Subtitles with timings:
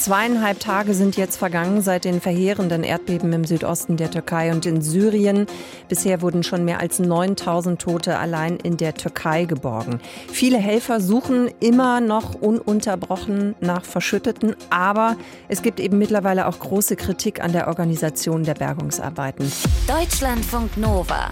[0.00, 4.80] Zweieinhalb Tage sind jetzt vergangen seit den verheerenden Erdbeben im Südosten der Türkei und in
[4.80, 5.44] Syrien.
[5.90, 10.00] Bisher wurden schon mehr als 9000 Tote allein in der Türkei geborgen.
[10.32, 15.18] Viele Helfer suchen immer noch ununterbrochen nach Verschütteten, aber
[15.48, 19.52] es gibt eben mittlerweile auch große Kritik an der Organisation der Bergungsarbeiten.
[19.86, 21.30] Deutschlandfunk Nova.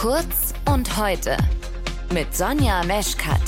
[0.00, 1.36] Kurz und heute.
[2.12, 3.40] Mit Sonja Meschkat.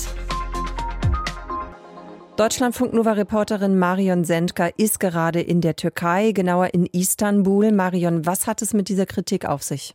[2.36, 7.72] Deutschlandfunk Nova Reporterin Marion Sendka ist gerade in der Türkei, genauer in Istanbul.
[7.72, 9.92] Marion, was hat es mit dieser Kritik auf sich?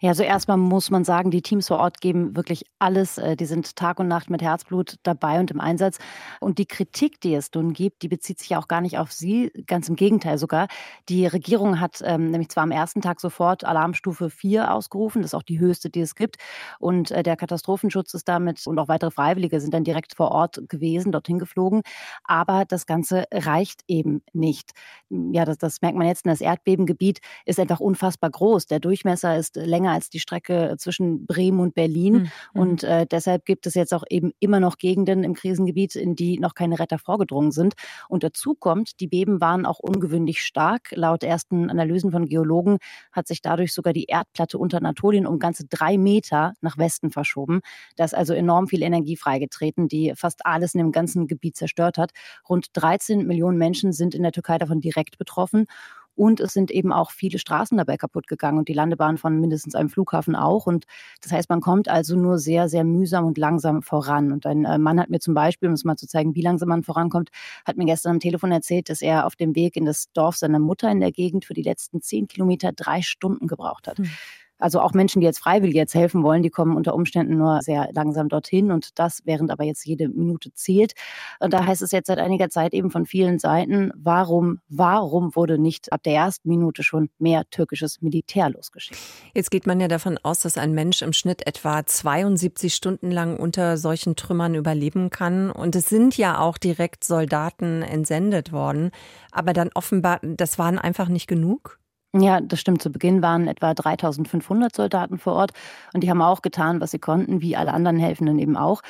[0.00, 3.18] Ja, also erstmal muss man sagen, die Teams vor Ort geben wirklich alles.
[3.18, 5.98] Äh, die sind Tag und Nacht mit Herzblut dabei und im Einsatz.
[6.40, 9.12] Und die Kritik, die es nun gibt, die bezieht sich ja auch gar nicht auf
[9.12, 10.68] sie, ganz im Gegenteil sogar.
[11.08, 15.34] Die Regierung hat ähm, nämlich zwar am ersten Tag sofort Alarmstufe 4 ausgerufen, das ist
[15.34, 16.36] auch die höchste, die es gibt.
[16.78, 20.60] Und äh, der Katastrophenschutz ist damit und auch weitere Freiwillige sind dann direkt vor Ort
[20.68, 21.82] gewesen, dorthin geflogen.
[22.24, 24.72] Aber das Ganze reicht eben nicht.
[25.10, 26.26] Ja, das, das merkt man jetzt.
[26.26, 28.66] Das Erdbebengebiet ist einfach unfassbar groß.
[28.66, 32.14] Der Durchmesser ist länger als die Strecke zwischen Bremen und Berlin.
[32.52, 32.60] Mhm.
[32.60, 36.38] Und äh, deshalb gibt es jetzt auch eben immer noch Gegenden im Krisengebiet, in die
[36.38, 37.74] noch keine Retter vorgedrungen sind.
[38.08, 40.90] Und dazu kommt, die Beben waren auch ungewöhnlich stark.
[40.92, 42.78] Laut ersten Analysen von Geologen
[43.12, 47.60] hat sich dadurch sogar die Erdplatte unter Anatolien um ganze drei Meter nach Westen verschoben.
[47.96, 51.98] Da ist also enorm viel Energie freigetreten, die fast alles in dem ganzen Gebiet zerstört
[51.98, 52.12] hat.
[52.48, 55.66] Rund 13 Millionen Menschen sind in der Türkei davon direkt betroffen.
[56.16, 59.74] Und es sind eben auch viele Straßen dabei kaputt gegangen und die Landebahn von mindestens
[59.74, 60.66] einem Flughafen auch.
[60.66, 60.84] Und
[61.22, 64.32] das heißt, man kommt also nur sehr, sehr mühsam und langsam voran.
[64.32, 66.68] Und ein äh, Mann hat mir zum Beispiel, um es mal zu zeigen, wie langsam
[66.68, 67.30] man vorankommt,
[67.64, 70.58] hat mir gestern am Telefon erzählt, dass er auf dem Weg in das Dorf seiner
[70.58, 73.98] Mutter in der Gegend für die letzten zehn Kilometer drei Stunden gebraucht hat.
[73.98, 74.08] Hm.
[74.58, 77.88] Also auch Menschen, die jetzt freiwillig jetzt helfen wollen, die kommen unter Umständen nur sehr
[77.92, 80.92] langsam dorthin und das, während aber jetzt jede Minute zählt.
[81.40, 85.58] Und da heißt es jetzt seit einiger Zeit eben von vielen Seiten, warum, warum wurde
[85.58, 89.00] nicht ab der ersten Minute schon mehr türkisches Militär losgeschickt?
[89.34, 93.36] Jetzt geht man ja davon aus, dass ein Mensch im Schnitt etwa 72 Stunden lang
[93.36, 95.50] unter solchen Trümmern überleben kann.
[95.50, 98.90] Und es sind ja auch direkt Soldaten entsendet worden.
[99.32, 101.78] Aber dann offenbar, das waren einfach nicht genug?
[102.16, 102.80] Ja, das stimmt.
[102.80, 105.50] Zu Beginn waren etwa 3500 Soldaten vor Ort
[105.94, 108.82] und die haben auch getan, was sie konnten, wie alle anderen Helfenden eben auch.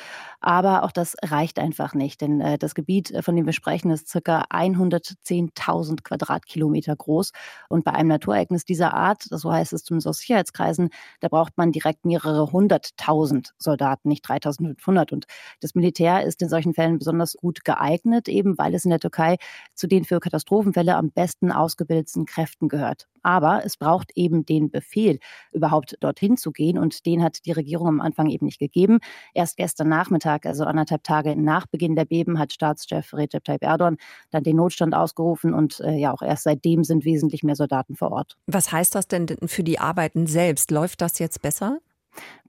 [0.45, 3.89] Aber auch das reicht einfach nicht, denn äh, das Gebiet, äh, von dem wir sprechen,
[3.89, 7.31] ist circa 110.000 Quadratkilometer groß.
[7.67, 10.89] Und bei einem Naturereignis dieser Art, so heißt es zumindest aus Sicherheitskreisen,
[11.19, 15.13] da braucht man direkt mehrere hunderttausend Soldaten, nicht 3500.
[15.13, 15.25] Und
[15.61, 19.37] das Militär ist in solchen Fällen besonders gut geeignet, eben weil es in der Türkei
[19.73, 23.07] zu den für Katastrophenfälle am besten ausgebildeten Kräften gehört.
[23.23, 25.17] Aber es braucht eben den Befehl,
[25.51, 26.77] überhaupt dorthin zu gehen.
[26.77, 28.99] Und den hat die Regierung am Anfang eben nicht gegeben.
[29.33, 33.97] Erst gestern Nachmittag, also anderthalb Tage nach Beginn der Beben, hat Staatschef Recep Tayyip Erdogan
[34.31, 35.53] dann den Notstand ausgerufen.
[35.53, 38.37] Und äh, ja, auch erst seitdem sind wesentlich mehr Soldaten vor Ort.
[38.47, 40.71] Was heißt das denn für die Arbeiten selbst?
[40.71, 41.79] Läuft das jetzt besser?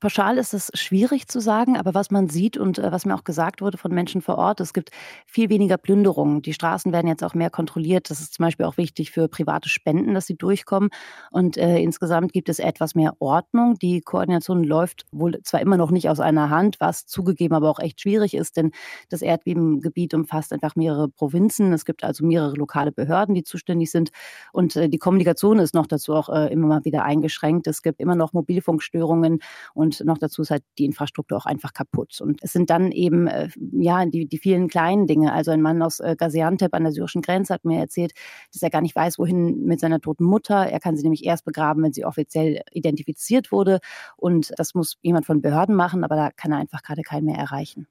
[0.00, 3.24] Pauschal ist es schwierig zu sagen, aber was man sieht und äh, was mir auch
[3.24, 4.90] gesagt wurde von Menschen vor Ort, es gibt
[5.26, 6.42] viel weniger Plünderungen.
[6.42, 8.10] Die Straßen werden jetzt auch mehr kontrolliert.
[8.10, 10.90] Das ist zum Beispiel auch wichtig für private Spenden, dass sie durchkommen.
[11.30, 13.78] Und äh, insgesamt gibt es etwas mehr Ordnung.
[13.78, 17.78] Die Koordination läuft wohl zwar immer noch nicht aus einer Hand, was zugegeben aber auch
[17.80, 18.72] echt schwierig ist, denn
[19.08, 21.72] das Erdbebengebiet umfasst einfach mehrere Provinzen.
[21.72, 24.10] Es gibt also mehrere lokale Behörden, die zuständig sind.
[24.52, 27.66] Und äh, die Kommunikation ist noch dazu auch äh, immer mal wieder eingeschränkt.
[27.66, 29.40] Es gibt immer noch Mobilfunkstörungen.
[29.74, 32.20] Und noch dazu ist halt die Infrastruktur auch einfach kaputt.
[32.20, 35.32] Und es sind dann eben, äh, ja, die, die vielen kleinen Dinge.
[35.32, 38.12] Also ein Mann aus äh, Gaziantep an der syrischen Grenze hat mir erzählt,
[38.52, 40.66] dass er gar nicht weiß, wohin mit seiner toten Mutter.
[40.66, 43.80] Er kann sie nämlich erst begraben, wenn sie offiziell identifiziert wurde.
[44.16, 47.38] Und das muss jemand von Behörden machen, aber da kann er einfach gerade keinen mehr
[47.38, 47.86] erreichen.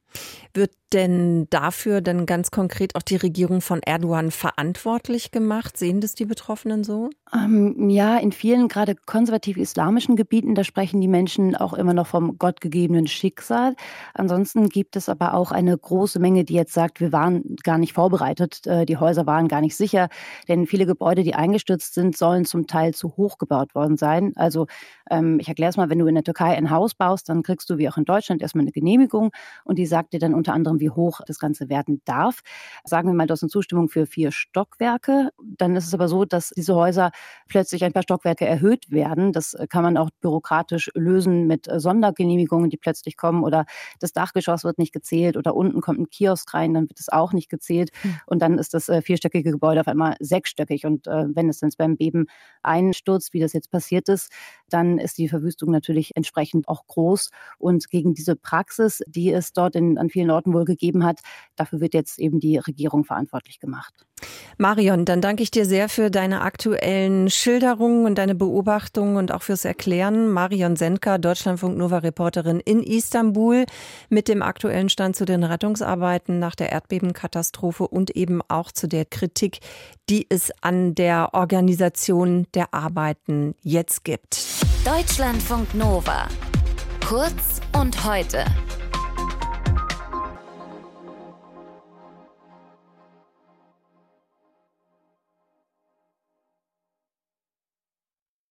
[0.53, 5.77] Wird denn dafür dann ganz konkret auch die Regierung von Erdogan verantwortlich gemacht?
[5.77, 7.09] Sehen das die Betroffenen so?
[7.33, 12.37] Ähm, ja, in vielen gerade konservativ-islamischen Gebieten, da sprechen die Menschen auch immer noch vom
[12.37, 13.75] gottgegebenen Schicksal.
[14.13, 17.93] Ansonsten gibt es aber auch eine große Menge, die jetzt sagt, wir waren gar nicht
[17.93, 20.09] vorbereitet, äh, die Häuser waren gar nicht sicher,
[20.47, 24.33] denn viele Gebäude, die eingestürzt sind, sollen zum Teil zu hoch gebaut worden sein.
[24.35, 24.67] Also
[25.09, 27.69] ähm, ich erkläre es mal, wenn du in der Türkei ein Haus baust, dann kriegst
[27.69, 29.31] du wie auch in Deutschland erstmal eine Genehmigung
[29.63, 32.41] und die sagt dir dann unter anderem, wie hoch das Ganze werden darf.
[32.83, 36.25] Sagen wir mal, du hast eine Zustimmung für vier Stockwerke, dann ist es aber so,
[36.25, 37.11] dass diese Häuser
[37.47, 39.31] plötzlich ein paar Stockwerke erhöht werden.
[39.31, 43.65] Das kann man auch bürokratisch lösen mit äh, Sondergenehmigungen, die plötzlich kommen oder
[43.99, 47.33] das Dachgeschoss wird nicht gezählt oder unten kommt ein Kiosk rein, dann wird es auch
[47.33, 48.15] nicht gezählt hm.
[48.27, 51.71] und dann ist das äh, vierstöckige Gebäude auf einmal sechsstöckig und äh, wenn es dann
[51.77, 52.27] beim Beben
[52.61, 54.31] einstürzt, wie das jetzt passiert ist,
[54.69, 57.29] dann dann ist die Verwüstung natürlich entsprechend auch groß.
[57.57, 61.21] Und gegen diese Praxis, die es dort in, an vielen Orten wohl gegeben hat,
[61.55, 64.05] dafür wird jetzt eben die Regierung verantwortlich gemacht.
[64.57, 69.41] Marion, dann danke ich dir sehr für deine aktuellen Schilderungen und deine Beobachtungen und auch
[69.41, 70.29] fürs Erklären.
[70.29, 73.65] Marion Senka, Deutschlandfunk Nova Reporterin in Istanbul
[74.09, 79.03] mit dem aktuellen Stand zu den Rettungsarbeiten nach der Erdbebenkatastrophe und eben auch zu der
[79.03, 79.59] Kritik,
[80.09, 84.37] die es an der Organisation der Arbeiten jetzt gibt.
[84.85, 86.27] Deutschlandfunk Nova.
[87.05, 88.45] Kurz und heute.